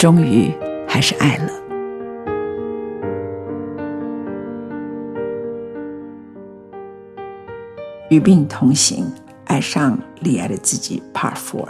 [0.00, 0.50] 终于
[0.88, 1.52] 还是爱了。
[8.08, 9.04] 与病同行，
[9.44, 11.02] 爱上罹癌的自己。
[11.12, 11.68] Part Four。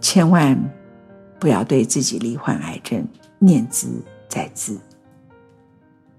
[0.00, 0.58] 千万
[1.38, 3.06] 不要对自己罹患癌症
[3.38, 4.80] 念兹在兹。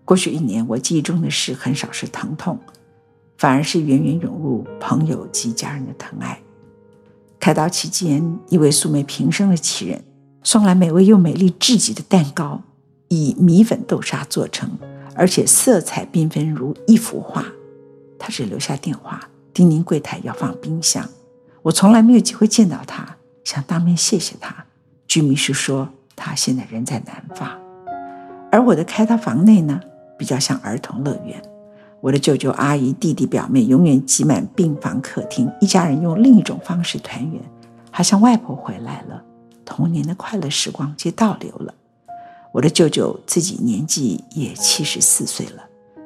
[0.05, 2.59] 过去一年，我记忆中的事很少是疼痛，
[3.39, 6.39] 反而是源源涌入朋友及家人的疼爱。
[7.43, 10.01] 开刀期间，一位素昧平生的奇人
[10.43, 12.61] 送来美味又美丽至极的蛋糕，
[13.09, 14.69] 以米粉豆沙做成，
[15.13, 17.43] 而且色彩缤纷如一幅画。
[18.17, 19.19] 他只留下电话，
[19.53, 21.05] 叮咛柜台要放冰箱。
[21.63, 24.63] 我从来没有机会见到他，想当面谢谢他。
[25.05, 27.51] 居民是说，他现在人在南方。
[28.53, 29.81] 而我的开刀房内呢，
[30.17, 31.43] 比较像儿童乐园。
[32.03, 37.41] 我的舅舅、阿姨、弟弟、表妹永远挤满病房客厅，一家人用另一种方式团圆，
[37.91, 39.23] 好像外婆回来了，
[39.63, 41.73] 童年的快乐时光就倒流了。
[42.51, 45.63] 我的舅舅自己年纪也七十四岁了，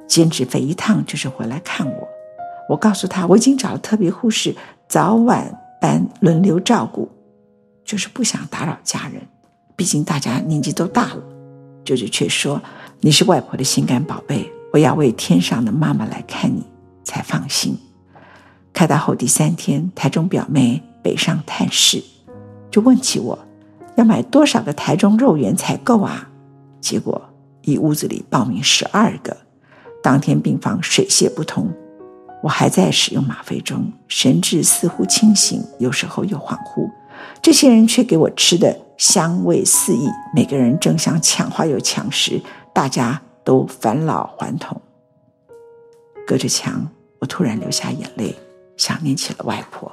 [0.07, 2.07] 兼职飞一趟就是回来看我。
[2.69, 4.55] 我告诉他，我已经找了特别护士，
[4.87, 5.51] 早晚
[5.81, 7.09] 班轮流照顾，
[7.83, 9.19] 就是不想打扰家人，
[9.75, 11.23] 毕竟大家年纪都大了。
[11.83, 12.61] 舅舅却说
[13.01, 16.63] ：“你是外婆的心肝宝贝。”我要为天上的妈妈来看你，
[17.03, 17.75] 才放心。
[18.71, 22.03] 开刀后第三天，台中表妹北上探视，
[22.69, 23.39] 就问起我
[23.95, 26.29] 要买多少个台中肉圆才够啊？
[26.79, 27.19] 结果
[27.63, 29.35] 一屋子里报名十二个，
[30.03, 31.67] 当天病房水泄不通，
[32.43, 36.87] 我还在使用吗啡中，神志似乎清醒，有时候又恍惚。
[37.41, 42.39] 这些人却给我吃的香味四溢，每个人争相抢话又抢食，
[42.71, 43.19] 大家。
[43.47, 44.81] 都返老还童，
[46.27, 46.85] 隔着墙，
[47.19, 48.35] 我突然流下眼泪，
[48.75, 49.89] 想念起了外婆。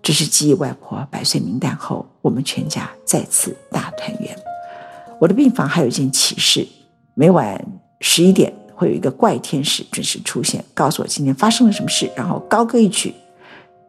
[0.00, 4.38] 这是记忆外婆百岁冥诞后，我们全家再次大团圆。
[5.20, 6.64] 我的病房还有一件奇事：
[7.14, 7.60] 每晚
[8.02, 13.12] 十一点会有一个怪天使准时出现，告诉我今天发生了什么事，然后高歌一曲，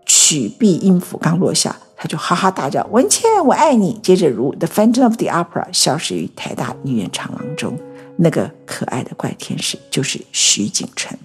[0.07, 7.77] 曲毕音符刚落下，他就哈哈大叫：“文茜，我爱你！”接着如《The Phantom of the Opera》消失于台大医院长廊中。
[8.17, 11.17] 那个可爱的怪天使就是徐景淳。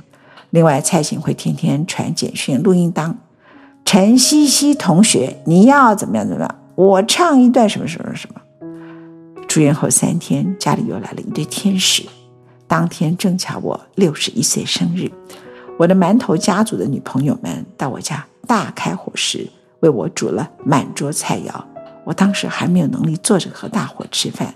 [0.50, 3.18] 另外，蔡琴会天天传简讯、录音档。
[3.84, 6.26] 陈希希同学，你要怎么样？
[6.26, 6.54] 怎么样？
[6.74, 8.40] 我唱一段什么什么什么。
[9.46, 12.04] 住院后三天，家里又来了一对天使。
[12.66, 15.10] 当天正巧我六十一岁生日，
[15.78, 19.48] 我的馒头家族的女朋友们到我家大开伙食，
[19.80, 21.52] 为我煮了满桌菜肴。
[22.04, 24.54] 我当时还没有能力坐着和大伙吃饭。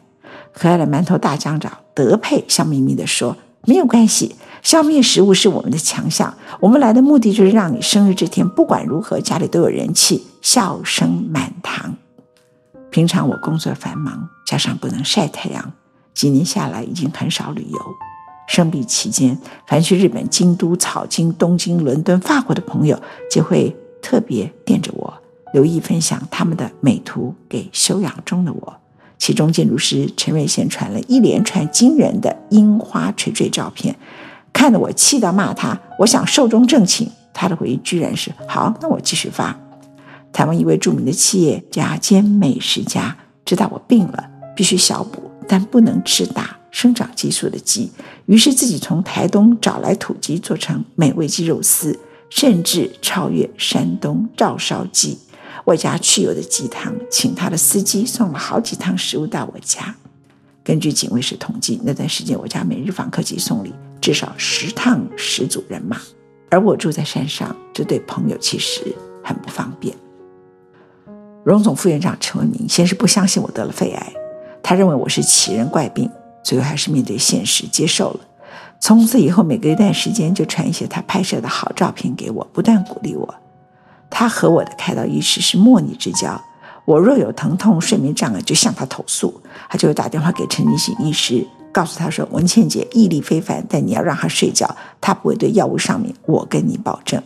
[0.52, 6.34] 可爱的馒头大将长德佩笑眯眯地说：“没有关系，消灭食物是我们的强项。
[6.60, 11.94] 我们来的目的就是让你生日这天不管如何家里都有人气，笑声满堂。
[12.90, 15.72] 平常我工作繁忙，加上不能晒太阳，
[16.12, 17.78] 几年下来已经很少旅游。
[18.48, 19.38] 生病期间，
[19.68, 23.00] 凡去日本京都、草津、东京、伦敦、法国的朋友，
[23.30, 25.14] 就会特别惦着我，
[25.52, 28.76] 留意分享他们的美图给休养中的我。”
[29.20, 33.94] 其中，建筑师陈瑞贤传了一连串惊人的樱花垂坠照片，
[34.50, 35.78] 看得我气到骂他。
[35.98, 39.54] 我想寿终正寝，他的回应居然是：“好，那我继续发。”
[40.32, 43.14] 台湾一位著名的企业家兼美食家
[43.44, 44.24] 知道我病了，
[44.56, 47.90] 必须小补，但不能吃打生长激素的鸡，
[48.24, 51.98] 于是自己从台东找来土鸡做成美味鸡肉丝，
[52.30, 55.18] 甚至超越山东照烧鸡。
[55.66, 59.94] 外加去油的鸡汤，请他的司机送了好几趟食物到我家。
[60.62, 66.00] 根据警卫室统计，那段时间我家每日访客及送礼至少十趟十组人马，
[66.50, 68.82] 而我住在山上，这对朋友其实
[69.24, 69.94] 很不方便。
[71.42, 74.12] 荣总副院长陈文明先是不相信我得了肺癌，
[74.62, 76.10] 他认为我是奇人怪病，
[76.44, 78.20] 最后还是面对现实接受了。
[78.78, 83.34] 从此以后，每隔一段时间就传一些他拍摄的好照片给我，不断鼓励我。
[84.10, 86.38] 他和我的开刀医师是莫逆之交，
[86.84, 94.68] 我若有疼痛、睡眠障碍，就向他投诉，他就会打电话给陈进兴医师，告诉他说：“文茜姐毅力非凡，但你要让她睡觉，
[95.00, 97.22] 他不会对药物上面，我跟你保证。”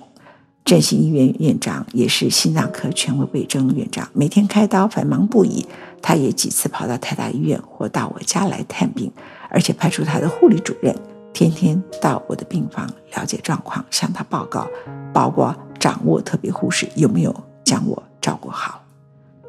[0.65, 5.67] 振兴医院院长，也是心脏科权威魏征院长，每天开刀繁忙不已。
[6.01, 9.11] 他也几次跑到台大医院或到我家来探病，
[9.49, 10.95] 而且派出他的护理主任，
[11.35, 14.69] 天天到我的病房了解状况，向他报告，
[15.13, 17.35] 包括掌握特别护士有没有
[17.65, 18.81] 将我照顾好。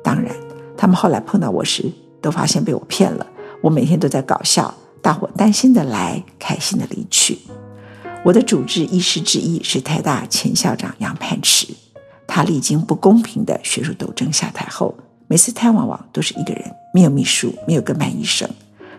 [0.04, 0.36] 当然，
[0.76, 1.90] 他们后来碰到我时，
[2.20, 3.26] 都发现被我骗了。
[3.62, 7.38] 我每天都在搞笑，大伙担心的来，开心的离去。
[8.24, 11.68] 我的主治医师之一是台大前校长杨泮池，
[12.26, 14.96] 他历经不公平的学术斗争下台后。
[15.28, 18.50] 每次探望我都是一个人，没有秘书，没有跟班医生。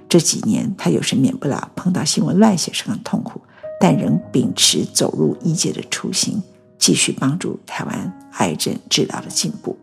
[0.09, 3.41] 这几年他有时免不了碰到新闻乱写是很痛苦，
[3.81, 6.43] 但仍秉持走入医界的初心，
[6.79, 9.77] 继续帮助台湾癌症治疗的进步。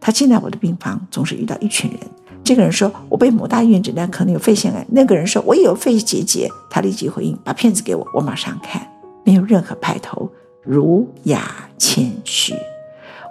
[0.00, 2.00] 他进来我的病房，总是遇到一群人。
[2.42, 8.90] 这个人说：“我被某大医院诊断可能有肺腺癌。”那个人说：“我也有肺结节。”他立即回应：“把片子给我，我马上看。”
[9.24, 10.30] 没有任何派头，
[10.62, 12.54] 儒雅谦虚。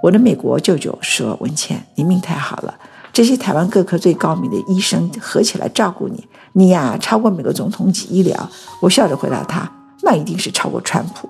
[0.03, 2.77] 我的美国舅舅说：“文倩，你命太好了，
[3.11, 8.49] 这些台湾各科最高明的医生合起来照顾你，你呀超过美国总统级医疗。”
[8.81, 9.71] 我笑着回答他
[10.03, 11.29] ：“那一定是超过川普。”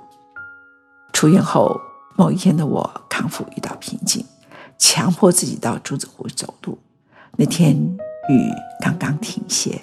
[1.14, 1.80] 出院后
[2.16, 4.24] 某一天的我康复遇到瓶颈，
[4.78, 6.78] 强迫自己到竹子湖走路。
[7.38, 8.52] 那天雨
[8.82, 9.82] 刚刚停歇，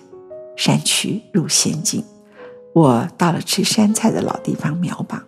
[0.56, 2.04] 山区入仙境。
[2.74, 5.22] 我到了吃山菜的老地方苗榜，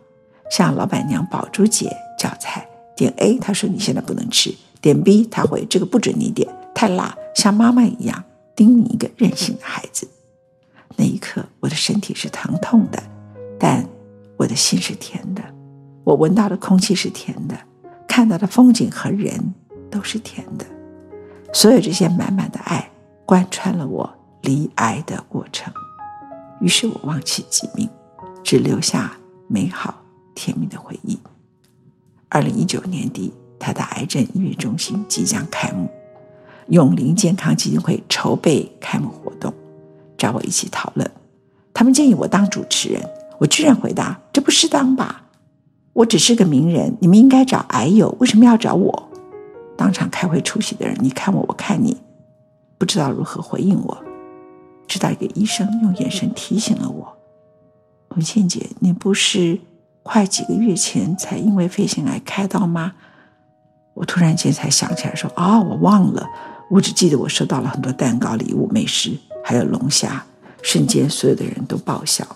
[0.50, 2.69] 向老板娘宝珠姐叫菜。
[2.94, 6.49] 点 A，他说你现在不能吃；点 B，他回这个不准你点，
[6.79, 8.23] 太辣，像妈妈一样
[8.55, 10.09] 叮你一个任性的孩子。
[10.95, 13.03] 那一刻，我的身体是疼痛的，
[13.59, 13.85] 但
[14.37, 15.43] 我的心是甜的。
[16.05, 17.59] 我闻到的空气是甜的，
[18.07, 19.53] 看到的风景和人
[19.91, 20.65] 都是甜的。
[21.53, 22.89] 所有这些满满的爱，
[23.27, 24.09] 贯穿了我
[24.43, 25.75] 离癌的过程。
[26.61, 27.91] 于是我忘记疾病，
[28.45, 29.11] 只留下
[29.49, 30.01] 美好
[30.33, 31.19] 甜蜜的回忆。
[32.29, 35.91] 二零一九年底，他的癌症医院中心即将开幕，
[36.69, 39.53] 永龄健康基金会筹备开幕活动，
[40.17, 41.11] 找我一起讨论。
[41.73, 43.03] 他们建议我当主持人，
[43.38, 45.23] 我居然回答：“这不适当吧？
[45.93, 49.09] 我只是个名人，你们应该找癌友，为什么要找我？”
[49.76, 51.97] 当场开会出席的人，你看我，我看你，
[52.76, 53.99] 不知道如何回应我。
[54.87, 57.17] 直到一个医生用眼神提醒了我
[58.17, 59.61] ：“文倩姐，你不是……”
[60.05, 62.94] 快几个月前才因为肺腺癌开刀吗？
[63.93, 66.26] 我突然间才想起来说，哦、我忘了，
[66.70, 70.25] 我只记得我收到了很多蛋糕、礼物、美食，还有龙虾。
[70.62, 72.26] 瞬间，所有的人都爆笑。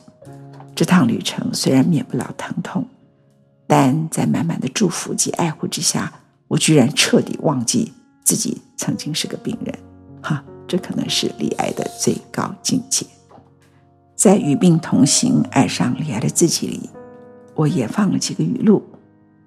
[0.75, 2.87] 这趟旅程虽然免不了疼痛，
[3.67, 6.13] 但在满满的祝福及爱护之下，
[6.49, 7.93] 我居然彻底忘记
[8.25, 9.79] 自己曾经是个病人。
[10.23, 13.05] 哈，这可能是罹癌的最高境界。
[14.15, 16.89] 在与病同行、爱上罹癌的自己里。
[17.55, 18.83] 我也放了几个语录，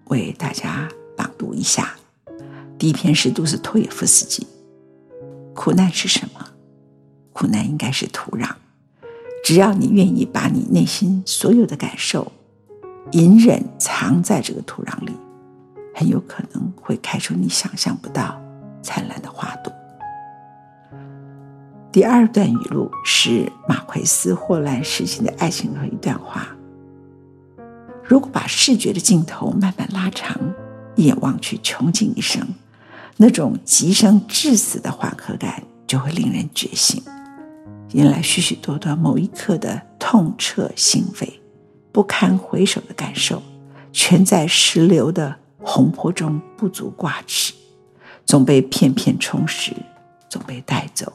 [0.09, 1.95] 为大家朗读一下。
[2.77, 4.45] 第一篇是杜斯托也夫斯基
[5.55, 6.45] ：“苦难是什么？
[7.33, 8.47] 苦难应该是土壤。
[9.43, 12.31] 只要你愿意把你内心所有的感受
[13.11, 15.13] 隐忍藏在这个土壤里，
[15.95, 18.39] 很有可能会开出你想象不到
[18.83, 19.73] 灿烂的花朵。”
[21.91, 26.47] 第二段语录是马奎斯·霍乱时期的爱情和一段话。
[28.03, 30.37] 如果把视觉的镜头慢慢拉长，
[30.95, 32.45] 一眼望去，穷尽一生，
[33.17, 37.01] 那种极生至死的缓和感就会令人觉醒，
[37.91, 41.29] 迎来许许多多某一刻的痛彻心扉、
[41.91, 43.41] 不堪回首的感受，
[43.93, 47.53] 全在石流的洪波中不足挂齿，
[48.25, 49.73] 总被片片充实，
[50.27, 51.13] 总被带走。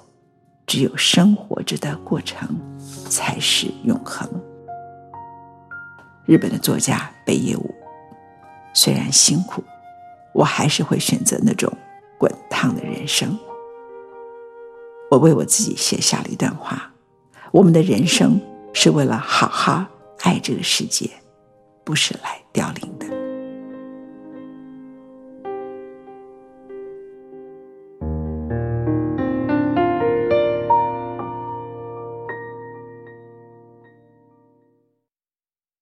[0.66, 2.48] 只有生活着的过程，
[3.08, 4.26] 才是永恒。
[6.24, 7.74] 日本的作家北野武，
[8.72, 9.64] 虽然辛苦，
[10.32, 11.70] 我还是会选择那种
[12.20, 13.36] 滚烫的人生。
[15.10, 16.92] 我为我自己写下了一段话：
[17.50, 18.38] 我们的人生
[18.74, 19.86] 是为了好好
[20.20, 21.08] 爱这个世界，
[21.82, 22.99] 不是来凋零。